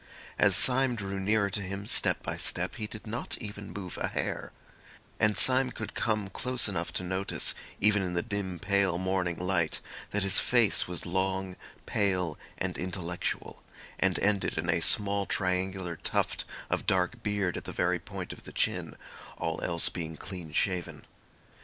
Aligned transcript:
As 0.39 0.55
Syme 0.55 0.95
drew 0.95 1.19
nearer 1.19 1.51
to 1.51 1.61
him 1.61 1.85
step 1.85 2.23
by 2.23 2.35
step, 2.35 2.77
he 2.77 2.87
did 2.87 3.05
not 3.05 3.37
even 3.37 3.71
move 3.71 3.99
a 3.99 4.07
hair; 4.07 4.51
and 5.19 5.37
Syme 5.37 5.69
could 5.69 5.93
come 5.93 6.27
close 6.27 6.67
enough 6.67 6.91
to 6.93 7.03
notice 7.03 7.53
even 7.79 8.01
in 8.01 8.15
the 8.15 8.23
dim, 8.23 8.57
pale 8.57 8.97
morning 8.97 9.37
light 9.37 9.79
that 10.09 10.23
his 10.23 10.39
face 10.39 10.87
was 10.87 11.05
long, 11.05 11.55
pale 11.85 12.35
and 12.57 12.79
intellectual, 12.79 13.61
and 13.99 14.17
ended 14.17 14.57
in 14.57 14.71
a 14.71 14.79
small 14.81 15.27
triangular 15.27 15.95
tuft 15.97 16.45
of 16.71 16.87
dark 16.87 17.21
beard 17.21 17.55
at 17.55 17.65
the 17.65 17.71
very 17.71 17.99
point 17.99 18.33
of 18.33 18.41
the 18.41 18.51
chin, 18.53 18.95
all 19.37 19.61
else 19.61 19.87
being 19.87 20.17
clean 20.17 20.51
shaven. 20.51 21.05